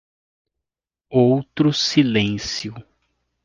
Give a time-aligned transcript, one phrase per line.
[1.23, 2.73] Outro silêncio